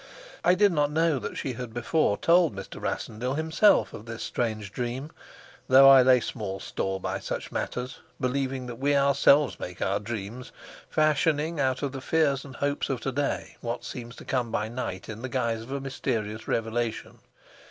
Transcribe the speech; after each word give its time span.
I 0.43 0.55
did 0.55 0.71
not 0.73 0.89
know 0.89 1.19
that 1.19 1.37
she 1.37 1.53
had 1.53 1.75
before 1.75 2.17
told 2.17 2.55
Mr. 2.55 2.81
Rassendyll 2.81 3.35
himself 3.35 3.93
of 3.93 4.07
this 4.07 4.23
strange 4.23 4.71
dream; 4.71 5.11
though 5.67 5.87
I 5.87 6.01
lay 6.01 6.19
small 6.21 6.59
store 6.59 6.99
by 6.99 7.19
such 7.19 7.51
matters, 7.51 7.99
believing 8.19 8.65
that 8.65 8.77
we 8.79 8.95
ourselves 8.95 9.59
make 9.59 9.79
our 9.79 9.99
dreams, 9.99 10.51
fashioning 10.89 11.59
out 11.59 11.83
of 11.83 11.91
the 11.91 12.01
fears 12.01 12.43
and 12.43 12.55
hopes 12.55 12.89
of 12.89 12.99
to 13.01 13.11
day 13.11 13.57
what 13.61 13.83
seems 13.85 14.15
to 14.15 14.25
come 14.25 14.49
by 14.51 14.67
night 14.69 15.07
in 15.07 15.21
the 15.21 15.29
guise 15.29 15.61
of 15.61 15.71
a 15.71 15.79
mysterious 15.79 16.47
revelation. 16.47 17.19